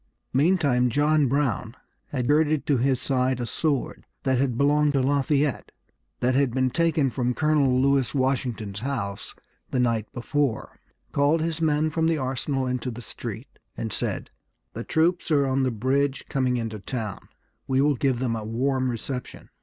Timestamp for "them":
18.17-18.35